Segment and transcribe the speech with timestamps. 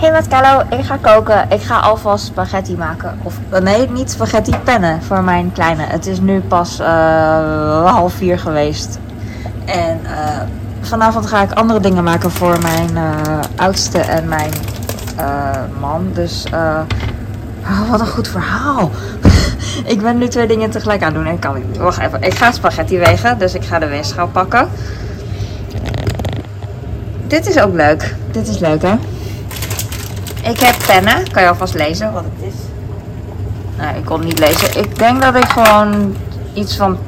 [0.00, 1.50] Hey met Carlo, ik ga koken.
[1.50, 3.18] Ik ga alvast spaghetti maken.
[3.22, 5.82] Of eh, nee, niet spaghetti pennen voor mijn kleine.
[5.82, 8.98] Het is nu pas eh, half vier geweest.
[9.64, 10.40] En eh,
[10.80, 12.90] vanavond ga ik andere dingen maken voor mijn
[13.56, 14.50] oudste en mijn
[15.80, 16.10] man.
[16.14, 16.44] Dus
[17.62, 18.90] oh, wat een goed verhaal.
[19.94, 21.76] ik ben nu twee dingen tegelijk aan doen en kan niet.
[21.76, 22.22] Wacht even.
[22.22, 24.68] Ik ga spaghetti wegen, dus ik ga de weegschaal pakken.
[27.26, 28.14] Dit is ook leuk.
[28.30, 28.94] Dit is leuk hè.
[30.50, 31.30] Ik heb pennen.
[31.30, 32.54] Kan je alvast lezen wat het is?
[33.76, 34.78] Nee, ik kon niet lezen.
[34.78, 36.16] Ik denk dat ik gewoon
[36.54, 36.98] iets van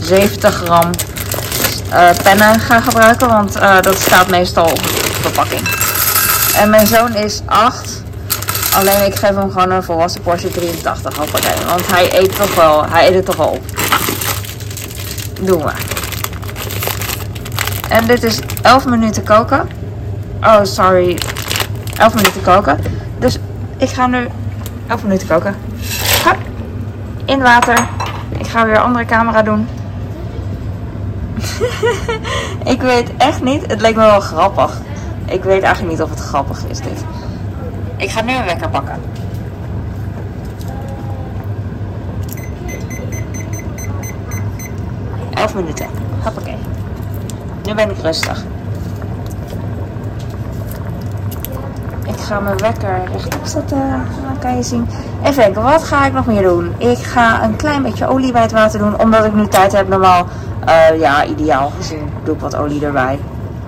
[0.00, 0.90] 70 gram
[1.90, 3.28] eh, pennen ga gebruiken.
[3.28, 5.60] Want eh, dat staat meestal op de verpakking.
[6.56, 8.02] En mijn zoon is 8.
[8.74, 11.16] Alleen ik geef hem gewoon een volwassen portie 83.
[11.16, 11.66] Hoppakee.
[11.66, 12.86] Want hij eet toch wel.
[12.88, 13.64] Hij eet het toch wel op.
[15.40, 15.72] Doen we.
[17.88, 19.68] En dit is 11 minuten koken.
[20.42, 21.18] Oh, sorry.
[21.98, 22.78] 11 minuten koken.
[23.18, 23.38] Dus
[23.76, 24.28] ik ga nu
[24.86, 25.56] 11 minuten koken.
[26.24, 26.36] Hup.
[27.24, 27.88] In water.
[28.38, 29.68] Ik ga weer een andere camera doen.
[32.74, 33.66] ik weet echt niet.
[33.66, 34.80] Het leek me wel grappig.
[35.26, 37.04] Ik weet eigenlijk niet of het grappig is dit.
[37.96, 39.00] Ik ga nu een wekker pakken.
[45.34, 45.86] Elf minuten.
[46.22, 46.56] Hoppakee.
[47.64, 48.44] Nu ben ik rustig.
[52.08, 53.78] Ik ga mijn wekker rechtop zetten.
[54.26, 54.88] Dan kan je zien.
[55.22, 56.74] Even kijken, wat ga ik nog meer doen?
[56.78, 59.00] Ik ga een klein beetje olie bij het water doen.
[59.00, 59.88] Omdat ik nu tijd heb.
[59.88, 60.26] Normaal,
[60.64, 63.18] eh, ja, ideaal gezien doe ik wat olie erbij.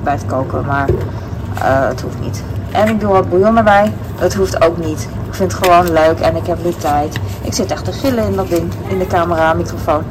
[0.03, 0.65] Bij het koken.
[0.67, 2.43] Maar eh, het hoeft niet.
[2.73, 3.93] En ik doe wat bouillon erbij.
[4.17, 5.09] Het hoeft ook niet.
[5.29, 7.19] Ik vind het gewoon leuk en ik heb nu tijd.
[7.43, 8.73] Ik zit echt te gillen in dat ding.
[8.89, 10.03] In de camera, microfoon.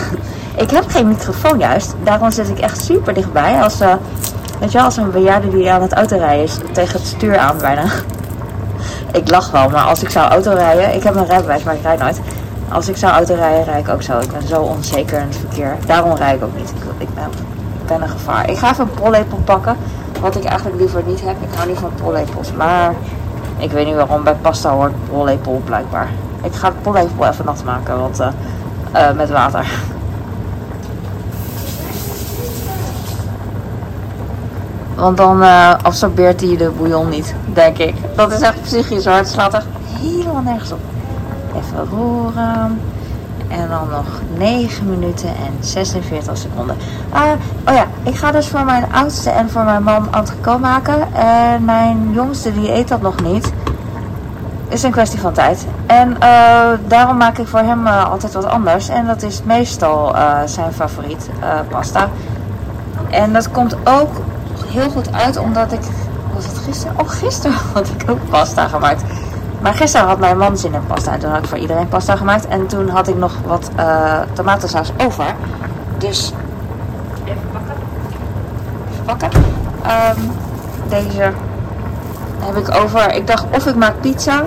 [0.64, 1.94] ik heb geen microfoon juist.
[2.02, 3.62] Daarom zit ik echt super dichtbij.
[3.62, 3.94] Als, eh,
[4.62, 6.58] weet je als een bejaarde die aan het autorijden is.
[6.72, 7.84] Tegen het stuur aan bijna.
[9.12, 10.94] ik lach wel, maar als ik zou autorijden.
[10.94, 12.20] Ik heb een rijbewijs, maar ik rijd nooit.
[12.68, 14.18] Als ik zou autorijden, rijd ik ook zo.
[14.18, 15.76] Ik ben zo onzeker in het verkeer.
[15.86, 16.70] Daarom rijd ik ook niet.
[16.70, 17.24] Ik, ik ben,
[17.80, 18.50] ik ben een gevaar.
[18.50, 19.76] Ik ga even een pollepel pakken.
[20.20, 21.36] Wat ik eigenlijk liever niet heb.
[21.40, 22.52] Ik hou niet van pollepels.
[22.52, 22.94] Maar
[23.56, 24.24] ik weet niet waarom.
[24.24, 26.08] Bij pasta hoort pollepel blijkbaar.
[26.42, 27.98] Ik ga de pollepel even nat maken.
[27.98, 28.28] Want, eh,
[28.92, 29.66] eh, met water.
[35.02, 37.94] Want dan eh, absorbeert hij de bouillon niet, denk ik.
[38.16, 39.14] Dat is echt psychisch hoor.
[39.14, 39.36] Echt
[40.00, 40.78] helemaal nergens op.
[41.56, 42.80] Even roeren.
[43.48, 44.06] En dan nog
[44.38, 46.76] 9 minuten en 46 seconden.
[47.10, 47.22] Ah,
[47.68, 51.14] oh ja, ik ga dus voor mijn oudste en voor mijn man entrecote maken.
[51.14, 53.52] En mijn jongste die eet dat nog niet.
[54.68, 55.66] Is een kwestie van tijd.
[55.86, 58.88] En eh, daarom maak ik voor hem eh, altijd wat anders.
[58.88, 61.30] En dat is meestal eh, zijn favoriet
[61.68, 62.08] pasta.
[63.10, 64.10] En dat komt ook
[64.72, 65.80] heel goed uit omdat ik...
[66.34, 66.98] Was het gisteren?
[66.98, 69.02] Oh, gisteren had ik ook pasta gemaakt.
[69.60, 71.12] Maar gisteren had mijn man zin in pasta.
[71.12, 72.46] En toen had ik voor iedereen pasta gemaakt.
[72.46, 75.34] En toen had ik nog wat uh, tomatensaus over.
[75.98, 76.32] Dus...
[77.24, 77.74] Even pakken.
[78.92, 79.30] Even pakken.
[80.18, 80.32] Um,
[80.88, 81.32] deze
[82.38, 83.14] heb ik over.
[83.14, 84.40] Ik dacht of ik maak pizza.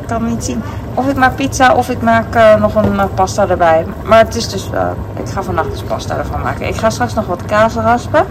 [0.00, 0.62] Ik kan niet zien.
[0.94, 3.86] Of ik maak pizza of ik maak uh, nog een uh, pasta erbij.
[4.02, 4.70] Maar het is dus...
[5.14, 6.68] ik ga vannacht dus pasta ervan maken.
[6.68, 8.26] Ik ga straks nog wat kaas raspen.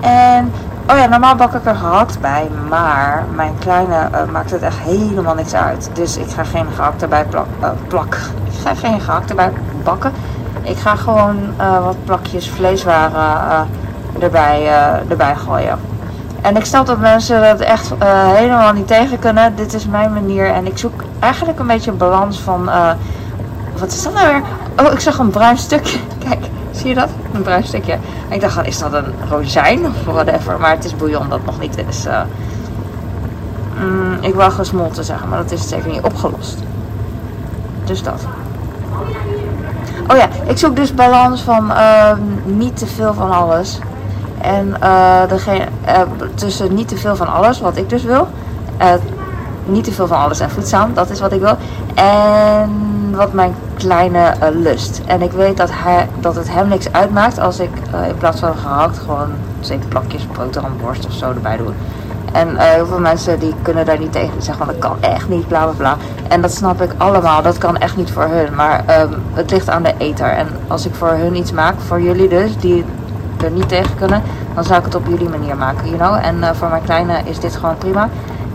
[0.00, 0.52] En
[0.90, 4.78] Oh ja, normaal bak ik er gehakt bij, maar mijn kleine uh, maakt het echt
[4.78, 5.90] helemaal niks uit.
[5.92, 8.16] Dus ik ga geen gehakt erbij plak, uh, plak.
[8.50, 9.52] Ik ga geen gehakt erbij
[9.84, 10.12] bakken.
[10.62, 13.68] Ik ga gewoon uh, wat plakjes vleeswaren
[14.20, 14.66] erbij,
[15.08, 15.78] erbij gooien.
[16.40, 17.92] En ik snap dat mensen dat echt
[18.34, 19.56] helemaal niet tegen kunnen.
[19.56, 22.70] Dit is mijn manier en ik zoek eigenlijk een beetje een balans van...
[23.78, 24.42] wat is dat nou weer?
[24.86, 25.98] Oh, ik zag een bruin stukje.
[26.28, 26.45] Kijk.
[26.86, 27.10] Zie je dat?
[27.32, 27.92] Een bruin stukje.
[27.92, 30.60] En ik dacht, is dat een rozijn of whatever?
[30.60, 32.06] Maar het is bouillon dat nog niet is.
[32.06, 32.20] Uh,
[33.80, 36.58] mm, ik wou gesmolten zeggen, maar dat is zeker niet opgelost.
[37.84, 38.26] Dus dat.
[40.08, 42.12] Oh ja, ik zoek dus balans van uh,
[42.44, 43.78] niet te veel van alles.
[44.40, 45.64] En uh, degene,
[46.34, 48.28] tussen niet te veel van alles, wat ik dus wil.
[49.64, 51.56] niet te veel van alles en voedzaam, dat is wat ik wil.
[51.94, 55.00] En wat mijn kleine uh, lust.
[55.06, 58.40] En ik weet dat, hij, dat het hem niks uitmaakt als ik uh, in plaats
[58.40, 59.28] van gehakt gewoon
[59.60, 61.72] zeker plakjes boterhamworst of zo erbij doe.
[62.32, 65.28] En uh, heel veel mensen die kunnen daar niet tegen zeggen, want dat kan echt
[65.28, 65.96] niet, bla bla bla.
[66.28, 68.54] En dat snap ik allemaal, dat kan echt niet voor hun.
[68.54, 70.28] Maar um, het ligt aan de eter.
[70.28, 72.84] En als ik voor hun iets maak, voor jullie dus, die
[73.44, 74.22] er niet tegen kunnen,
[74.54, 76.24] dan zou ik het op jullie manier maken, you know.
[76.24, 78.08] En voor mijn kleine is dit gewoon prima.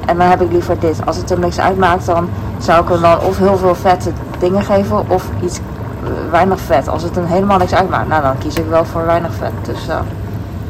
[0.05, 1.05] En dan heb ik liever dit.
[1.05, 4.11] Als het hem niks uitmaakt, dan zou ik hem dan of heel veel vette
[4.41, 5.59] dingen geven of iets
[6.03, 6.87] uh, weinig vet.
[6.87, 9.51] Als het hem helemaal niks uitmaakt, nou dan kies ik wel voor weinig vet.
[9.61, 9.95] Dus, uh,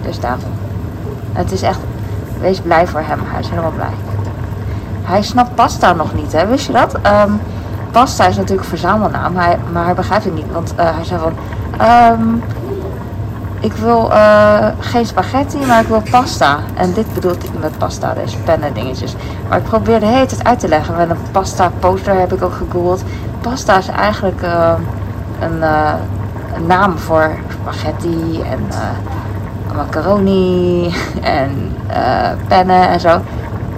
[0.02, 0.52] dus daarom.
[1.34, 1.80] Het is echt,
[2.40, 3.20] wees blij voor hem.
[3.24, 3.94] Hij is helemaal blij.
[5.04, 6.48] hij snapt pasta nog niet, hè?
[6.48, 6.94] Wist je dat?
[7.02, 7.32] Ehm,
[7.92, 10.52] pasta is natuurlijk een verzamelnaam, hij, maar hij begrijpt het niet.
[10.52, 11.34] Want eh, hij zei van,
[11.78, 12.36] ehm,
[13.60, 16.60] ik wil eh, geen spaghetti, maar ik wil pasta.
[16.74, 19.16] En dit bedoelt ik met pasta, dus pennen dingetjes.
[19.50, 20.96] Maar ik probeer de hele tijd uit te leggen.
[20.96, 23.04] Met een pasta poster heb ik ook gegoogeld.
[23.42, 24.74] Pasta is eigenlijk uh,
[25.40, 25.62] een,
[26.56, 28.68] een, naam voor spaghetti en
[29.76, 31.78] macaroni en
[32.48, 33.22] pennen en zo.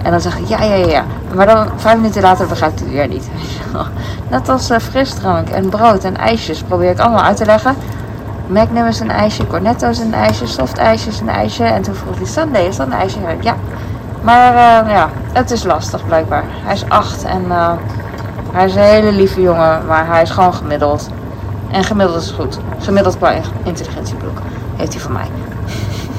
[0.02, 1.04] En dan zeg ik ja, ja, ja.
[1.34, 3.30] Maar dan vijf minuten later begrijpt hij weer niet.
[4.30, 7.74] Net als frisdrank en brood en ijsjes probeer ik allemaal uit te leggen.
[8.46, 11.64] Magnum is een ijsje, Cornetto is een ijsje, soft ijsje een ijsje.
[11.64, 13.18] En toen vroeg hij Sunday, is dat een ijsje?
[13.40, 13.54] Ja.
[14.22, 14.54] Maar
[14.90, 16.44] ja, het is lastig blijkbaar.
[16.64, 17.44] Hij is acht en
[18.54, 21.08] hij is een hele lieve jongen, maar hij is gewoon gemiddeld.
[21.70, 22.58] En gemiddeld is goed.
[22.78, 24.38] Gemiddeld qua intelligentiebloek
[24.76, 25.28] heeft hij van mij.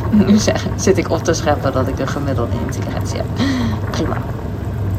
[0.28, 3.26] nu zeg, zit ik op te scheppen dat ik een gemiddelde intelligentie heb.
[3.90, 4.16] Prima.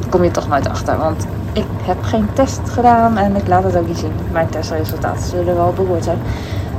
[0.08, 3.76] Kom je toch nooit achter, want ik heb geen test gedaan en ik laat het
[3.76, 4.12] ook niet zien.
[4.32, 6.18] Mijn testresultaten zullen wel beroerd zijn.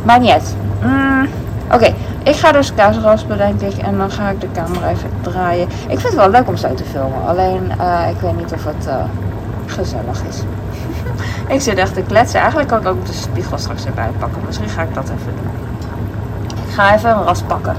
[0.04, 0.56] Maar niet uit.
[0.84, 1.28] Mm,
[1.74, 1.94] Oké,
[2.24, 5.68] ik ga dus kaas raspen denk ik en dan ga ik de camera even draaien.
[5.68, 8.66] Ik vind het wel leuk om zo te filmen, alleen uh, ik weet niet of
[8.66, 8.96] het uh,
[9.70, 10.42] gezellig is.
[11.56, 12.40] ik zit echt te kletsen.
[12.40, 14.42] Eigenlijk kan ik ook de spiegel straks erbij pakken.
[14.46, 15.52] Misschien ga ik dat even doen.
[16.68, 17.76] Ik ga even een ras pakken.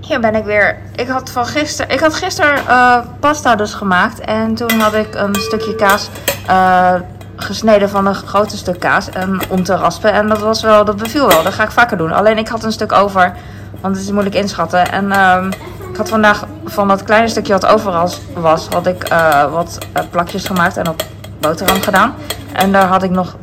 [0.00, 0.78] Hier ben ik weer.
[0.96, 1.94] Ik had van gisteren.
[1.94, 4.20] Ik had gisteren uh, pasta dus gemaakt.
[4.20, 6.08] En toen had ik een stukje kaas
[6.48, 6.94] uh,
[7.36, 9.10] gesneden van een grote stuk kaas.
[9.10, 10.12] En om te raspen.
[10.12, 10.84] En dat was wel.
[10.84, 11.42] Dat beviel wel.
[11.42, 12.12] Dat ga ik vaker doen.
[12.12, 13.34] Alleen ik had een stuk over.
[13.82, 14.92] Want het is moeilijk inschatten.
[14.92, 15.44] En uh,
[15.90, 17.92] ik had vandaag van dat kleine stukje wat over
[18.34, 18.68] was.
[18.68, 19.78] Had ik uh, wat
[20.10, 20.76] plakjes gemaakt.
[20.76, 21.02] En op
[21.40, 22.14] boterham gedaan.
[22.52, 23.36] En daar had ik nog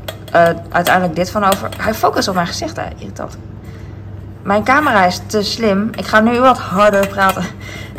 [0.69, 1.69] uiteindelijk dit van over.
[1.77, 2.75] Hij focust op mijn gezicht.
[2.75, 2.83] Hè.
[2.97, 3.37] Irritant
[4.43, 5.89] mijn camera is te slim.
[5.95, 7.43] Ik ga nu wat harder praten.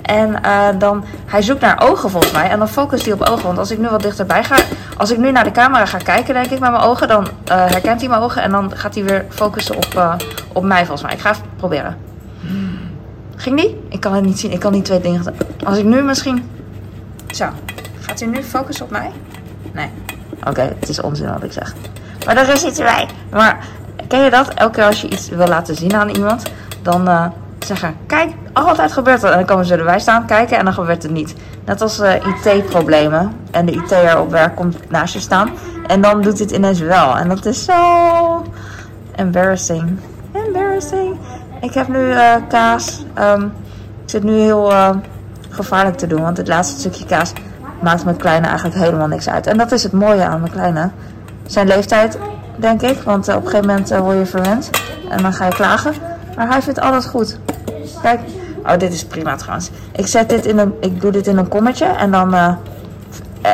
[0.03, 0.43] En
[0.79, 2.49] dan, hij zoekt naar ogen volgens mij.
[2.49, 3.47] En dan focust hij op ogen.
[3.47, 4.57] Want als ik nu wat dichterbij ga,
[4.97, 8.01] als ik nu naar de camera ga kijken, denk ik met mijn ogen, dan herkent
[8.01, 8.43] hij mijn ogen.
[8.43, 10.19] En dan gaat hij weer focussen op,
[10.53, 11.13] op mij volgens mij.
[11.13, 12.10] Ik ga even proberen.
[13.41, 13.81] Ging die?
[13.89, 14.53] Ik kan het niet zien.
[14.53, 15.35] Ik kan niet twee dingen.
[15.65, 16.51] Als ik nu misschien.
[17.31, 17.49] Zo.
[18.01, 19.11] Gaat hij nu focussen op mij?
[19.73, 19.89] Nee.
[20.45, 21.75] Oké, het is onzin wat ik zeg.
[22.27, 22.81] Maar er is iets.
[23.31, 23.67] Maar
[24.11, 24.49] Ken je dat?
[24.55, 26.43] Elke keer als je iets wil laten zien aan iemand,
[26.83, 27.27] dan uh,
[27.59, 29.31] zeggen: Kijk, altijd gebeurt het.
[29.31, 31.35] En dan komen ze erbij staan kijken en dan gebeurt het niet.
[31.65, 33.33] Net als uh, IT-problemen.
[33.51, 35.51] En de IT'er op werk komt naast je staan.
[35.87, 37.17] En dan doet het ineens wel.
[37.17, 38.45] En dat is zo
[39.15, 39.99] embarrassing.
[40.33, 41.17] Embarrassing.
[41.61, 43.05] Ik heb nu uh, kaas.
[43.19, 43.45] Um,
[44.05, 44.73] ik zit nu heel
[45.51, 46.23] gevaarlijk te doen.
[46.23, 47.33] Want het laatste stukje kaas
[47.83, 49.47] maakt mijn kleine eigenlijk helemaal niks uit.
[49.47, 50.91] En dat is het mooie aan mijn kleine.
[51.47, 52.19] Zijn leeftijd
[52.57, 53.03] denk ik.
[53.03, 54.71] Want uh, op een gegeven moment word je verwend.
[55.09, 55.93] En dan ga je klagen.
[56.37, 57.39] Maar hij vindt alles goed.
[58.03, 58.21] Kijk.
[58.67, 59.71] Oh, dit is prima trouwens.
[59.93, 61.85] Ik zet dit in een, ik doe dit in een kommetje.
[61.85, 62.35] En dan,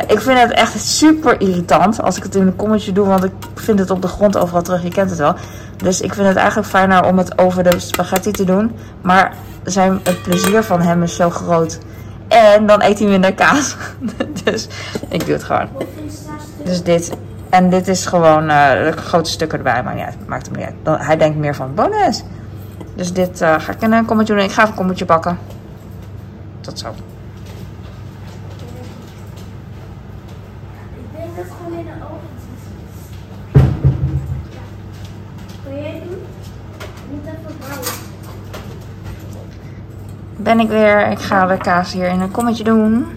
[0.07, 3.07] ik vind het echt super irritant als ik het in een kommetje doe.
[3.07, 4.83] Want ik vind het op de grond overal terug.
[4.83, 5.35] Je kent het wel.
[5.77, 8.75] Dus ik vind het eigenlijk fijner om het over de spaghetti te doen.
[9.01, 9.33] Maar
[9.63, 11.79] zijn, het plezier van hem is zo groot.
[12.27, 13.75] En dan eet hij minder kaas.
[14.43, 14.67] dus
[15.09, 15.67] ik doe het gewoon.
[16.63, 17.11] Dus dit
[17.49, 21.05] en dit is gewoon uh, grote stukken erbij, maar ja, maakt hem niet uit.
[21.05, 22.23] Hij denkt meer van bonus.
[22.95, 24.43] Dus dit uh, ga ik in een kommetje doen.
[24.43, 25.37] Ik ga even een kommetje bakken.
[26.61, 26.87] Tot zo.
[26.87, 26.95] Ik
[31.15, 32.27] denk dat gewoon in de oven
[35.63, 36.21] Kun jij doen?
[37.09, 37.87] Niet even bouwen.
[40.59, 41.07] Ik weer.
[41.11, 43.07] Ik ga de kaas hier in een kommetje doen.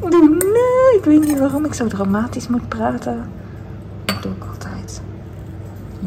[0.00, 3.24] Nee, ik weet niet waarom ik zo dramatisch moet praten.
[4.04, 5.00] Dat doe ik altijd.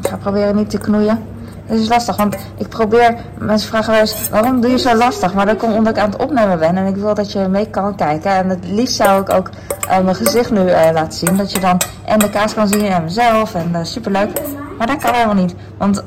[0.02, 1.24] Ik ga proberen niet te knoeien.
[1.66, 3.16] Het is lastig, want ik probeer...
[3.38, 5.34] Mensen vragen wel eens, waarom doe je zo lastig?
[5.34, 6.78] Maar dat komt omdat ik aan het opnemen ben.
[6.78, 8.32] En ik wil dat je mee kan kijken.
[8.32, 9.50] En het liefst zou ik ook
[9.88, 11.38] uh, mijn gezicht nu uh, laten zien.
[11.38, 13.56] Dat je dan en de kaas kan zien en mezelf.
[13.56, 14.42] En uh, superleuk.
[14.78, 15.56] Maar dat kan helemaal niet.
[15.78, 16.04] Want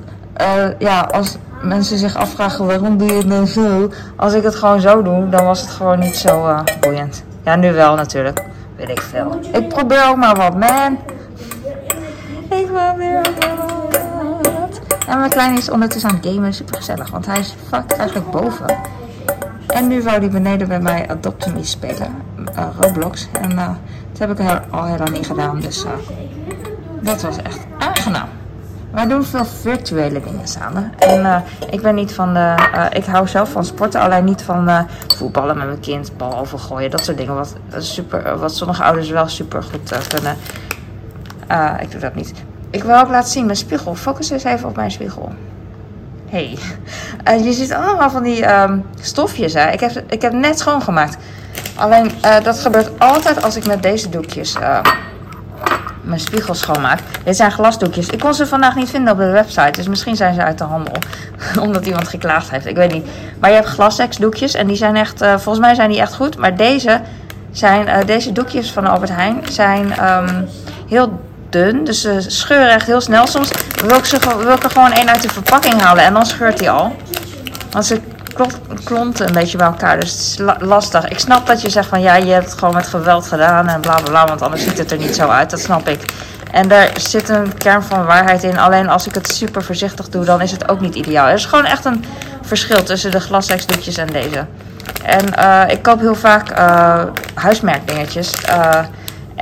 [0.79, 3.91] ja, als mensen zich afvragen waarom doe je het dan zo?
[4.17, 7.25] Als ik het gewoon zo doe, dan was het gewoon niet zo boeiend.
[7.45, 8.43] Ja, nu wel natuurlijk.
[8.77, 9.39] Weet ik veel.
[9.53, 10.99] Ik probeer ook maar wat, man.
[12.49, 14.81] Ik probeer maar wat.
[15.07, 16.55] En mijn kleine is ondertussen aan het gamen.
[16.55, 18.77] Super gezellig, want hij is fuck eigenlijk boven.
[19.67, 22.15] En nu wou hij beneden bij mij Adopt Me spelen.
[22.59, 23.29] Uh, Roblox.
[23.41, 23.69] En uh,
[24.13, 25.61] dat heb ik al lang niet gedaan.
[25.61, 25.91] Dus uh,
[27.01, 28.29] dat was echt aangenaam.
[28.93, 30.93] Wij doen veel virtuele dingen samen.
[30.99, 31.37] En uh,
[31.71, 32.55] ik ben niet van de.
[32.75, 34.81] Uh, ik hou zelf van sporten, alleen niet van uh,
[35.17, 37.35] voetballen met mijn kind, bal overgooien, dat soort dingen.
[37.35, 40.37] Wat, super, wat sommige ouders wel super goed kunnen.
[41.81, 42.33] ik doe dat niet.
[42.71, 43.95] Ik wil ook laten zien mijn spiegel.
[43.95, 45.33] Focus eens even op mijn spiegel.
[46.29, 46.59] Hey.
[47.29, 49.55] Uh, je ziet allemaal van die um, stofjes.
[49.55, 49.71] Hè?
[49.71, 51.17] Ik, heb, ik heb net schoongemaakt.
[51.75, 52.11] Alleen
[52.43, 54.57] dat gebeurt altijd als ik met deze doekjes
[56.03, 56.99] mijn spiegel schoonmaak.
[57.25, 58.09] Dit zijn glasdoekjes.
[58.09, 59.71] Ik kon ze vandaag niet vinden op de website.
[59.71, 60.95] Dus misschien zijn ze uit de handel.
[61.67, 62.67] Omdat iemand geklaagd heeft.
[62.67, 63.07] Ik weet niet.
[63.39, 64.55] Maar je hebt glasseksdoekjes.
[64.55, 66.37] En die zijn echt, volgens mij zijn die echt goed.
[66.37, 67.01] Maar deze,
[67.51, 70.49] zijn, deze doekjes van Albert Heijn zijn um,
[70.89, 71.85] heel dun.
[71.85, 73.27] Dus ze scheuren echt heel snel.
[73.27, 73.51] Soms
[73.87, 76.61] wil ik, ze, wil ik er gewoon één uit de verpakking halen en dan scheurt
[76.61, 76.97] hij al.
[77.71, 78.01] Want ze
[78.85, 80.01] klonten een beetje bij elkaar.
[80.01, 81.09] Dus het is lastig.
[81.09, 83.81] Ik snap dat je zegt van ja, je hebt het gewoon met geweld gedaan en
[83.81, 84.27] bla bla bla.
[84.27, 85.51] Want anders ziet het er niet zo uit.
[85.51, 86.13] Dat snap ik.
[86.51, 88.59] En daar zit een kern van waarheid in.
[88.59, 91.27] Alleen als ik het super voorzichtig doe, dan is het ook niet ideaal.
[91.27, 92.05] Er is gewoon echt een
[92.43, 94.47] verschil tussen de glasseksdoekjes en deze.
[95.03, 97.03] En uh, ik koop heel vaak uh,
[97.35, 98.33] huismerkdingetjes.
[98.49, 98.79] Uh,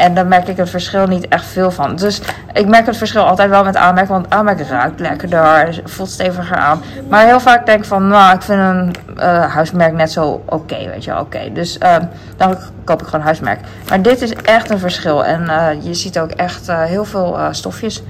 [0.01, 1.97] en dan merk ik het verschil niet echt veel van.
[1.97, 2.21] Dus
[2.53, 4.13] ik merk het verschil altijd wel met aanmerken.
[4.13, 6.83] Want aanmerken ruikt lekkerder, voelt steviger aan.
[7.09, 10.89] Maar heel vaak denk ik van, nou, ik vind een uh, huismerk net zo oké,
[10.89, 11.53] weet je oké.
[11.53, 11.97] Dus uh,
[12.37, 13.61] dan koop ik gewoon huismerk.
[13.89, 15.25] Maar dit is echt een verschil.
[15.25, 18.03] En uh, je ziet ook echt heel veel stofjes.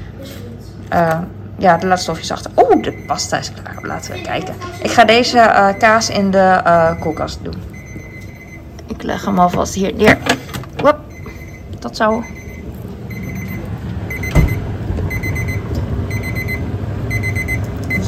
[1.58, 2.50] ja, de laatste stofjes achter.
[2.56, 3.78] Oeh, de pasta is klaar.
[3.82, 4.54] Laten we kijken.
[4.82, 6.60] Ik ga deze kaas in de
[7.00, 7.62] koelkast doen.
[8.86, 10.18] Ik leg hem alvast hier neer.
[11.80, 12.24] Dat zou...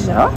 [0.05, 0.29] Zo.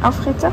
[0.00, 0.52] Afgieten.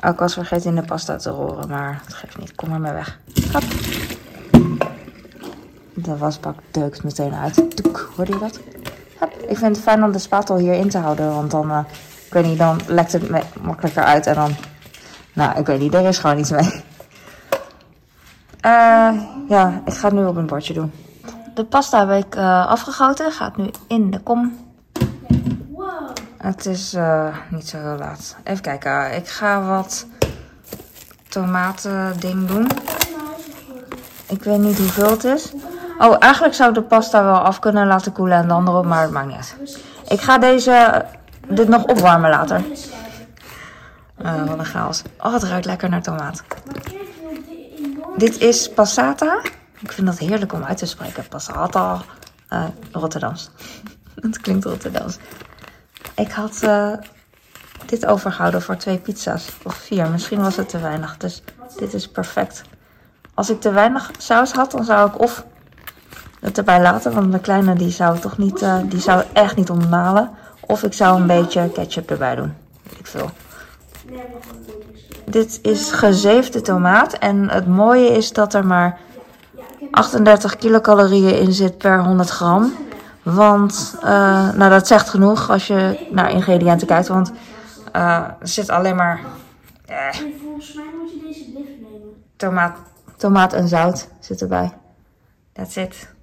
[0.00, 2.54] Ja, ik was vergeten in de pasta te roeren, maar het geeft niet.
[2.54, 3.18] Kom maar weg.
[3.52, 3.62] Hop.
[5.94, 7.76] De wasbak deukt meteen uit.
[7.76, 8.60] Toek, hoorde je dat?
[9.48, 11.34] Ik vind het fijn om de spatel hierin te houden.
[11.34, 11.78] Want dan, uh,
[12.26, 13.30] ik weet niet, dan lekt het
[13.62, 14.26] makkelijker uit.
[14.26, 14.54] En dan,
[15.32, 16.84] nou, ik weet niet, er is gewoon iets mee.
[18.66, 20.92] Uh, ja, ik ga het nu op een bordje doen.
[21.54, 23.32] De pasta heb ik uh, afgegoten.
[23.32, 24.66] Gaat nu in de kom.
[25.68, 26.10] Wow.
[26.36, 26.96] Het is
[27.50, 28.36] niet zo heel laat.
[28.44, 29.16] Even kijken.
[29.16, 30.06] Ik ga wat
[31.28, 32.68] tomaten ding doen.
[34.28, 35.52] Ik weet niet hoeveel het is.
[35.98, 39.02] Oh, eigenlijk zou ik de pasta wel af kunnen laten koelen en dan erop, maar
[39.02, 39.56] het maakt niet.
[40.08, 41.04] Ik ga deze,
[41.48, 42.64] dit nog opwarmen later.
[44.22, 45.02] Uh, wat een chaos.
[45.18, 46.42] Oh, het ruikt lekker naar tomaat.
[48.16, 49.40] Dit is passata.
[49.78, 51.28] Ik vind dat heerlijk om uit te spreken.
[51.28, 52.00] Passata.
[52.52, 53.50] Uh, Rotterdams.
[54.20, 55.16] Het klinkt Rotterdams.
[56.14, 56.60] Ik had
[57.86, 59.48] dit overgehouden voor twee pizza's.
[59.62, 60.08] Of vier.
[60.10, 61.16] Misschien was het te weinig.
[61.16, 61.42] Dus
[61.76, 62.62] dit is perfect.
[63.34, 65.44] Als ik te weinig saus had, dan zou ik of
[66.46, 67.12] het erbij laten.
[67.12, 70.30] Want mijn kleine die zou toch niet, uh, die zou echt niet ontmalen.
[70.60, 72.54] Of ik zou een beetje ketchup erbij doen.
[72.98, 73.30] Ik veel.
[75.24, 77.12] Dit is gezeefde tomaat.
[77.12, 78.98] En het mooie is dat er maar
[79.90, 82.72] 38 kilocalorieën in zit per 100 gram.
[83.22, 87.08] Want, uh, nou dat zegt genoeg als je naar ingrediënten kijkt.
[87.08, 87.32] Want
[87.96, 88.02] uh,
[88.40, 89.20] er zit alleen maar...
[89.86, 90.08] Eh.
[92.36, 92.76] Tomaat,
[93.16, 94.72] tomaat en zout zit erbij.
[95.52, 96.14] That's it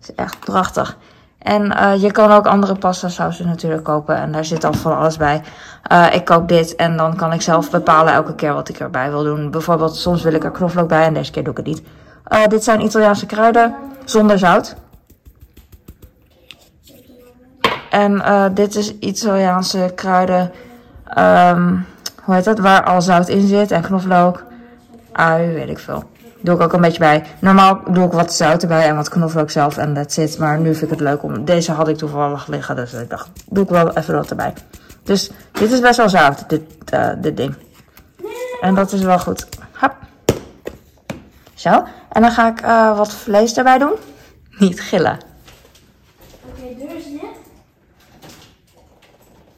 [0.00, 0.96] is echt prachtig.
[1.38, 4.16] En uh, je kan ook andere pasta sausen natuurlijk kopen.
[4.16, 5.42] En daar zit dan van alles bij.
[5.92, 9.10] Uh, ik koop dit en dan kan ik zelf bepalen elke keer wat ik erbij
[9.10, 9.50] wil doen.
[9.50, 11.82] Bijvoorbeeld soms wil ik er knoflook bij en deze keer doe ik het niet.
[12.28, 13.74] Uh, dit zijn Italiaanse kruiden
[14.04, 14.76] zonder zout.
[17.90, 18.22] En
[18.54, 20.52] dit is Italiaanse kruiden.
[21.18, 21.86] Um,
[22.22, 22.58] hoe heet dat?
[22.58, 24.44] Waar al zout in zit en knoflook.
[25.12, 26.04] Ui, weet ik veel.
[26.40, 27.24] Doe ik ook een beetje bij.
[27.40, 30.38] Normaal doe ik wat zout erbij en wat knoflook zelf en that's it.
[30.38, 31.44] Maar nu vind ik het leuk om...
[31.44, 34.52] Deze had ik toevallig liggen, dus ik dacht, doe ik wel even wat erbij.
[35.02, 36.62] Dus dit is best wel zout, dit,
[36.94, 37.54] uh, dit ding.
[38.60, 39.48] En dat is wel goed.
[39.72, 39.96] Hop.
[41.54, 41.84] Zo.
[42.12, 43.94] En dan ga ik uh, wat vlees erbij doen.
[44.58, 45.18] Niet gillen.
[46.44, 47.22] Oké, okay, deur is net.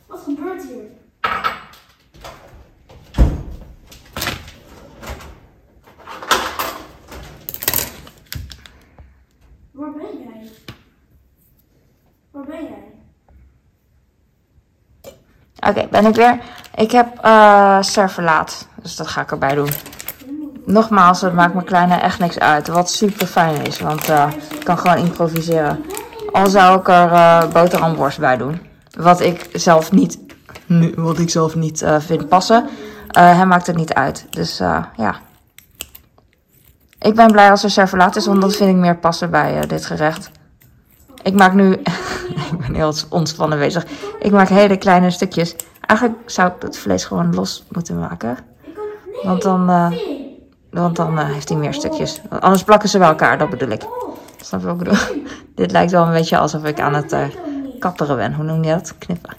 [0.07, 0.99] Wat gebeurt hier?
[15.69, 16.39] Oké, ben ik weer.
[16.75, 19.69] Ik heb uh, serverlaat, dus dat ga ik erbij doen.
[20.65, 22.69] Nogmaals, het maakt mijn kleine echt niks uit.
[22.69, 25.85] Wat super fijn is, want uh, ik kan gewoon improviseren.
[26.33, 28.61] Al zou ik er uh, boterhamworst bij doen.
[28.99, 30.19] Wat ik zelf niet,
[30.97, 32.69] wat ik zelf niet vind passen.
[33.09, 34.27] hij maakt het niet uit.
[34.31, 34.59] Dus
[34.97, 35.21] ja.
[37.01, 39.87] Ik ben blij als er serverlaat is, want dat vind ik meer passen bij dit
[39.87, 40.31] gerecht.
[41.23, 41.73] Ik maak nu,
[42.53, 43.87] ik ben heel ontspannen bezig.
[44.19, 45.57] Ik maak hele kleine stukjes.
[45.81, 48.37] Eigenlijk zou ik het vlees gewoon los moeten maken.
[49.23, 49.93] Want dan, uh,
[50.71, 52.21] Want dan eh, heeft hij meer stukjes.
[52.29, 53.83] Anders plakken ze bij elkaar, dat bedoel ik.
[54.41, 55.23] Snap je wat ik bedoel?
[55.55, 57.27] Dit lijkt wel een beetje alsof ik aan het eh,
[57.79, 58.35] kapperen ben.
[58.35, 58.95] Hoe noem je dat?
[58.99, 59.37] Knippen.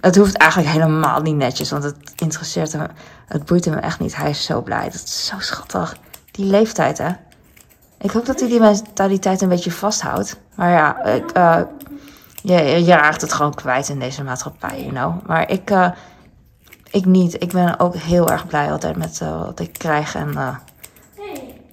[0.00, 2.86] Het hoeft eigenlijk helemaal niet netjes, want het interesseert hem.
[3.26, 4.16] Het boeit hem echt niet.
[4.16, 4.84] Hij is zo blij.
[4.84, 5.96] Dat is zo schattig.
[6.30, 7.10] Die leeftijd, hè?
[7.98, 10.36] Ik hoop dat hij die mentaliteit een beetje vasthoudt.
[10.54, 11.60] Maar ja, ik, eh,
[12.42, 15.26] je, je raakt het gewoon kwijt in deze maatschappij, you know.
[15.26, 15.90] Maar ik, eh,
[16.90, 17.42] ik niet.
[17.42, 20.14] Ik ben ook heel erg blij altijd met eh, wat ik krijg.
[20.14, 20.60] En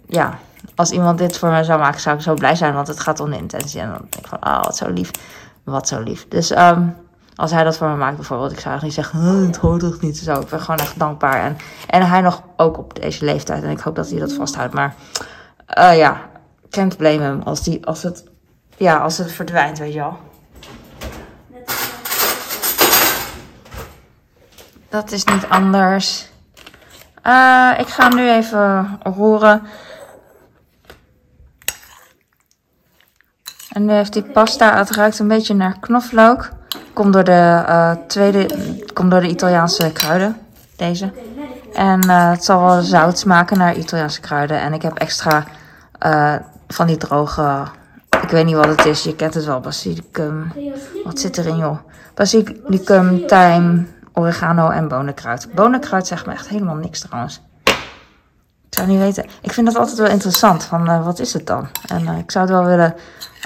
[0.08, 0.40] ja,
[0.76, 2.74] als iemand dit voor me zou maken, zou ik zo blij zijn.
[2.74, 3.82] Want het gaat om de intentie.
[3.82, 5.12] En dan denk ik van, oh, wat zo lief.
[5.64, 6.28] Wat zo lief.
[6.28, 6.88] Dus ehm,
[7.38, 10.00] als hij dat voor me maakt bijvoorbeeld, ik zou niet zeggen, "Huh, het hoort toch
[10.02, 10.40] niet zo.
[10.40, 11.44] Ik ben gewoon echt dankbaar.
[11.44, 13.64] En, en hij nog ook op deze leeftijd.
[13.64, 14.74] En ik hoop dat hij dat vasthoudt.
[14.74, 14.96] Maar
[15.66, 16.22] eh, ja,
[16.70, 18.24] can't blame hem als, die, als, het,
[18.78, 20.18] ja, als het verdwijnt, weet je wel.
[24.90, 26.30] Dat is niet anders.
[27.22, 29.62] Eh, ik ga nu even roeren.
[33.70, 36.50] En nu heeft die pasta, het ruikt een beetje naar knoflook.
[36.98, 38.46] Komt door de, eh, tweede,
[38.94, 40.38] komt door de Italiaanse kruiden,
[40.76, 41.12] deze.
[41.74, 44.60] En eh, het zal wel zout smaken naar Italiaanse kruiden.
[44.60, 45.44] En ik heb extra
[46.00, 46.36] eh,
[46.68, 47.64] van die droge,
[48.22, 50.52] ik weet niet wat het is, je kent het wel, basilicum.
[51.04, 51.78] Wat zit erin, joh?
[52.14, 55.48] Basilicum, thyme, oregano en bonenkruid.
[55.56, 57.42] Bonenkruid zegt me echt helemaal niks trouwens.
[58.78, 59.26] Zou niet weten.
[59.42, 60.64] Ik vind dat altijd wel interessant.
[60.64, 61.68] Van eh, wat is het dan?
[61.88, 62.96] En eh, ik zou het wel willen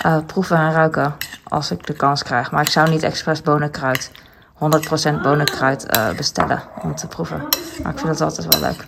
[0.02, 2.52] eh, proeven en ruiken als ik de kans krijg.
[2.52, 4.12] Maar ik zou niet expres bonenkruid,
[4.54, 5.86] 100% bonenkruid
[6.16, 7.38] bestellen om te proeven.
[7.84, 8.88] Maar ik vind dat altijd wel leuk.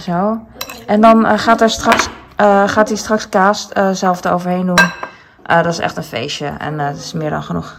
[0.00, 0.46] Zo.
[0.86, 2.08] En dan gaat, er straks,
[2.66, 4.90] gaat hij straks kaas zelf eroverheen doen.
[5.42, 6.46] Dat is echt een feestje.
[6.46, 7.78] En dat is meer dan genoeg.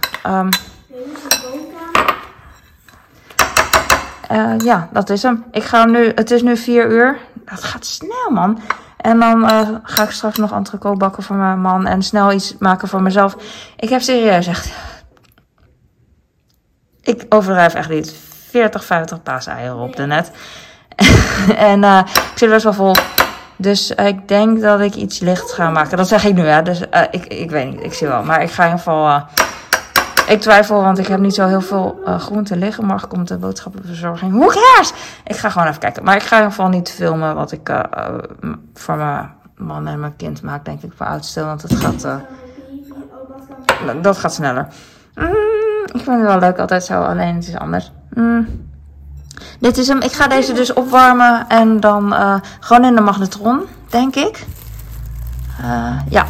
[4.31, 5.43] Eh, ja, dat is hem.
[5.51, 7.17] Ik ga hem nu, het is nu vier uur.
[7.51, 8.59] Dat gaat snel, man.
[8.97, 11.87] En dan eh, ga ik straks nog entrecote bakken voor mijn man.
[11.87, 13.35] En snel iets maken voor mezelf.
[13.75, 14.73] Ik heb serieus echt...
[17.01, 18.15] Ik overdrijf echt niet.
[18.49, 20.31] 40, 50 paaseieren op de net.
[21.71, 21.99] en eh,
[22.31, 22.95] ik zit best wel vol.
[23.55, 25.97] Dus eh, ik denk dat ik iets licht ga maken.
[25.97, 26.61] Dat zeg ik nu, hè.
[26.61, 27.83] Dus ik, ik weet niet.
[27.83, 28.23] Ik zie wel.
[28.23, 29.23] Maar ik ga in ieder geval...
[30.27, 32.85] ik twijfel, want ik heb niet zo heel veel eh groenten liggen.
[32.85, 34.31] Morgen komt de boodschappenverzorging.
[34.31, 34.93] Hoe cares?
[35.23, 36.03] Ik ga gewoon even kijken.
[36.03, 38.15] Maar ik ga in ieder geval niet filmen wat ik eh, eh,
[38.73, 41.45] voor mijn man en mijn kind maak, denk ik, voor oudste.
[41.45, 42.07] Want het gaat,
[44.01, 44.67] dat gaat sneller.
[45.15, 45.25] Mm,
[45.85, 47.01] ik vind het wel leuk, altijd zo.
[47.01, 47.91] Alleen het is anders.
[48.13, 48.47] Mm.
[49.59, 50.01] Dit is hem.
[50.01, 52.13] Ik ga deze dus opwarmen en dan
[52.59, 54.45] gewoon in de magnetron, denk ik.
[56.09, 56.25] Ja.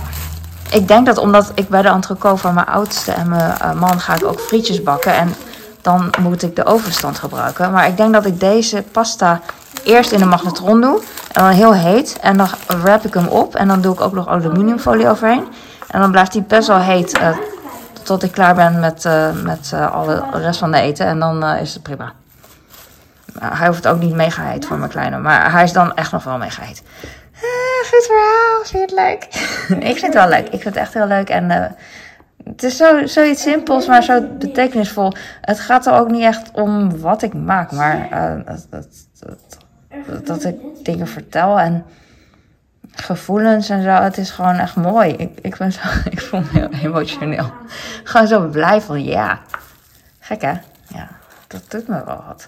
[0.72, 4.00] Ik denk dat omdat ik bij de entrecote van mijn oudste en mijn eh, man
[4.00, 5.14] ga ik ook frietjes bakken.
[5.14, 5.34] En
[5.82, 7.72] dan moet ik de ovenstand gebruiken.
[7.72, 9.40] Maar ik denk dat ik deze pasta
[9.84, 11.02] eerst in de magnetron doe.
[11.32, 12.20] En dan heel heet.
[12.22, 13.56] En dan wrap ik hem op.
[13.56, 15.48] En dan doe ik ook nog aluminiumfolie overheen.
[15.88, 17.38] En dan blijft hij best wel heet eh,
[18.04, 21.06] tot ik klaar ben met, eh, met alle rest van de eten.
[21.06, 22.12] En dan is het prima.
[23.40, 25.18] Hij hoeft ook niet mega heet voor mijn kleine.
[25.18, 26.84] Maar hij is dan echt nog wel mega heet.
[27.91, 28.63] Goed verhaal.
[28.63, 29.23] Vind je het leuk?
[29.91, 30.45] ik vind het wel leuk.
[30.45, 31.30] Ik vind het echt heel leuk.
[31.30, 31.71] En eh,
[32.43, 35.13] het is zo, zoiets simpels, maar zo betekenisvol.
[35.41, 37.71] Het gaat er ook niet echt om wat ik maak.
[37.71, 38.88] Maar eh, dat,
[39.19, 41.86] dat, dat ik dingen vertel en
[42.91, 43.89] gevoelens en zo.
[43.89, 45.10] Het is gewoon echt mooi.
[45.10, 47.51] Ik, ik, ben zo, ik voel me heel emotioneel.
[48.04, 49.39] Gewoon zo blij van ja.
[50.19, 50.54] Gek hè?
[50.88, 51.08] Ja,
[51.47, 52.47] dat doet me wel wat.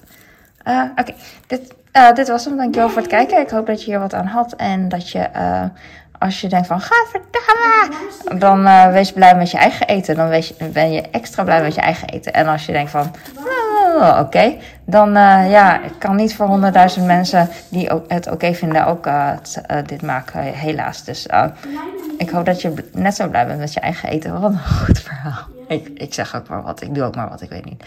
[0.64, 1.14] Eh, Oké,
[1.48, 2.58] dit, eh, dit was hem.
[2.58, 3.40] Dankjewel voor het kijken.
[3.40, 4.54] Ik hoop dat je hier wat aan had.
[4.54, 5.64] En dat je, eh,
[6.20, 7.90] als je denkt van, gadverdamme,
[8.40, 10.16] dan eh, wees blij met je eigen eten.
[10.16, 10.30] Dan
[10.72, 12.34] ben je extra blij met je eigen eten.
[12.34, 13.12] En als je denkt van,
[13.96, 15.12] oh, oké, dan
[15.50, 19.10] ja, ik kan niet voor honderdduizend mensen die het oké vinden ook
[19.86, 21.04] dit maken, helaas.
[21.04, 21.28] Dus
[22.18, 24.42] ik hoop dat je net zo blij bent met je eigen eten.
[24.42, 25.48] Wat een goed verhaal.
[25.68, 27.84] Ik, ik zeg ook maar wat, ik doe ook maar wat, ik weet niet.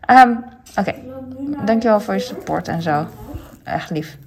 [0.00, 0.30] Ehm,
[0.78, 0.94] Oké,
[1.64, 3.06] dankjewel voor je support en zo.
[3.64, 4.18] Echt lief.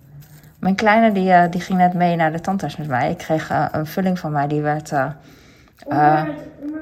[0.59, 3.11] Mijn kleine die, eh, die ging net mee naar de tandarts met mij.
[3.11, 6.23] Ik kreeg eh, een vulling van mij die werd, eh,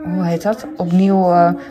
[0.04, 0.68] hoe heet dat?
[0.78, 1.24] Opnieuw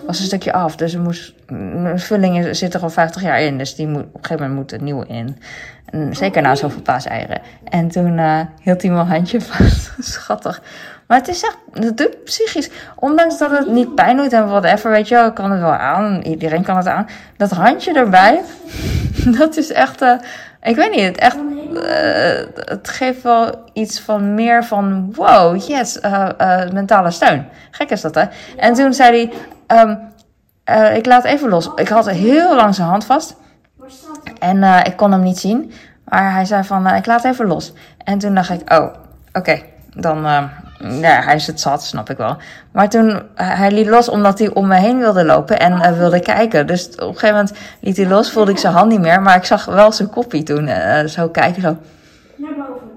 [0.06, 0.76] was een stukje af.
[0.76, 3.58] Dus er moest, een vulling zit er al 50 jaar in.
[3.58, 5.38] Dus die moet, op een gegeven moment moet er nieuw in.
[5.84, 7.40] En zeker na zoveel paaseieren.
[7.68, 8.20] En toen
[8.60, 9.92] hield hij mijn handje vast.
[10.12, 10.62] Schattig.
[11.06, 12.70] Maar het is echt, het doet psychisch.
[12.94, 15.72] Ondanks dat het niet pijn doet en whatever, weet je wel, ik kan het wel
[15.72, 16.22] aan.
[16.22, 17.06] Iedereen kan het aan.
[17.36, 18.40] Dat handje erbij,
[19.38, 20.04] dat is echt,
[20.64, 26.00] ik weet niet, het, echt, eh, het geeft wel iets van meer van, wow, yes,
[26.00, 27.46] eh, eh, mentale steun.
[27.70, 28.24] Gek is dat, hè?
[28.56, 29.32] En toen zei hij,
[29.66, 29.96] ehm,
[30.64, 31.70] eh, ik laat even los.
[31.74, 33.36] Ik had heel lang zijn hand vast.
[34.38, 35.72] En ik kon hem niet zien.
[36.04, 37.72] Maar hij zei van, ik laat even los.
[37.98, 38.94] En toen dacht ik, oh,
[39.32, 39.62] oké,
[39.94, 40.26] dan,
[40.90, 42.36] ja, hij is het zat, snap ik wel.
[42.72, 46.20] Maar toen, hij liet los omdat hij om me heen wilde lopen en eh, wilde
[46.20, 46.66] kijken.
[46.66, 49.22] Dus op een gegeven moment liet hij los, voelde ik zijn hand niet meer.
[49.22, 51.76] Maar ik zag wel zijn koppie toen, eh, zo kijken, zo.
[52.36, 52.88] Naar boven.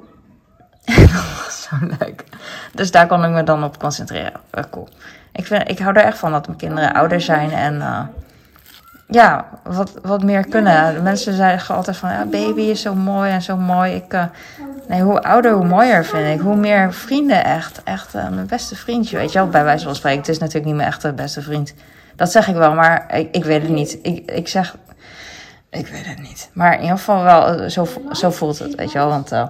[1.13, 2.23] dat was zo leuk.
[2.73, 4.33] Dus daar kon ik me dan op concentreren.
[4.49, 4.89] Eh, cool.
[5.31, 7.81] Ik, vind, ik hou er echt van dat mijn kinderen ouder zijn en
[9.07, 10.93] ja, wat, wat meer kunnen.
[10.93, 13.95] De mensen zeggen altijd van, ja, baby is zo mooi en zo mooi.
[13.95, 14.13] Ik,
[14.87, 16.45] nee, hoe ouder, hoe mooier vind ik.
[16.45, 17.83] Hoe meer vrienden echt.
[17.83, 20.19] Echt eh, mijn beste vriendje, weet je wel, bij wijze van spreken.
[20.19, 21.73] Het is natuurlijk niet mijn echte beste vriend.
[22.15, 23.99] Dat zeg ik wel, maar ik, ik weet het niet.
[24.01, 24.75] Ik, ik zeg,
[25.69, 26.49] ik weet het niet.
[26.53, 29.09] Maar in ieder geval wel, eh, zo, zo voelt het, weet je wel.
[29.09, 29.47] Want eh,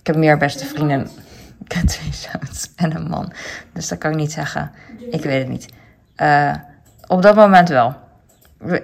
[0.00, 1.08] ik heb meer beste vrienden.
[1.64, 3.32] Ik heb twee zoons en een man.
[3.72, 4.70] Dus dat kan ik niet zeggen.
[5.10, 5.68] Ik weet het niet.
[7.06, 7.94] Op dat moment wel.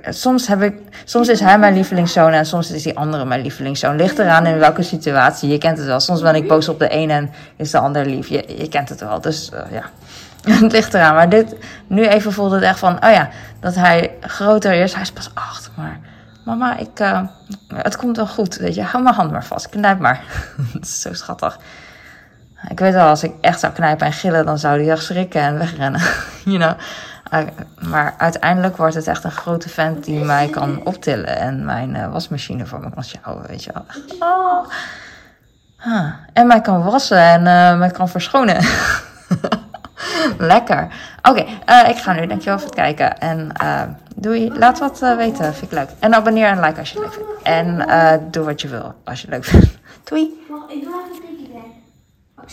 [0.08, 3.96] Soms, heb ik, soms is hij mijn lievelingszoon en soms is die andere mijn lievelingszoon.
[3.96, 5.48] Ligt eraan in welke situatie.
[5.48, 6.00] Je kent het wel.
[6.00, 8.28] Soms ben ik boos op de ene en is de ander lief.
[8.28, 9.20] Je, je kent het wel.
[9.20, 9.82] Dus eh, ja,
[10.64, 11.14] het ligt eraan.
[11.14, 13.28] Maar dit, nu even voelde het echt van, oh ja,
[13.60, 14.92] dat hij groter is.
[14.92, 16.00] Hij is pas acht, maar
[16.44, 17.20] mama, ik, eh,
[17.74, 18.56] het komt wel goed.
[18.56, 19.68] Weet je, hou mijn hand maar vast.
[19.68, 20.22] Knijp maar.
[21.02, 21.58] zo schattig.
[22.68, 25.40] Ik weet wel, als ik echt zou knijpen en gillen, dan zou hij echt schrikken
[25.40, 26.00] en wegrennen.
[26.44, 26.72] you know?
[27.34, 27.40] Uh,
[27.90, 32.12] maar uiteindelijk wordt het echt een grote vent die mij kan optillen en mijn uh,
[32.12, 33.84] wasmachine voor me kan sjouwen, weet je wel.
[34.18, 34.66] Oh.
[35.82, 36.12] Huh.
[36.32, 38.56] En mij kan wassen en uh, mij kan verschonen.
[40.38, 40.88] Lekker.
[41.22, 42.26] Oké, okay, ik ga nu.
[42.26, 43.18] Dankjewel voor het kijken.
[43.18, 43.52] En
[44.16, 44.58] doei.
[44.58, 45.54] Laat wat weten.
[45.54, 45.88] Vind ik leuk.
[45.98, 47.42] En abonneer en like als je het leuk vindt.
[47.42, 49.78] En doe wat je wil als je het leuk vindt.
[50.04, 50.46] Doei.